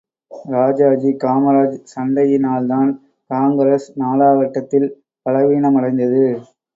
[0.45, 2.89] ராஜாஜி காமராஜ் சண்டையினால்தான்,
[3.29, 4.89] காங்கிரஸ் நாளாவட்டத்தில்
[5.25, 6.25] பலவீனமடைந்தது.